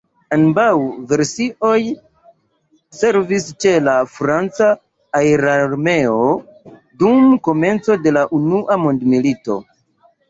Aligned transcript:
Ambaŭ 0.35 0.69
versioj 1.09 1.73
servis 2.99 3.45
ĉe 3.65 3.73
la 3.89 3.95
franca 4.13 4.69
aerarmeo 5.21 6.19
dum 7.05 7.33
komenco 7.49 8.01
de 8.09 8.19
la 8.19 8.29
unua 8.41 8.83
mondmilito. 8.87 9.63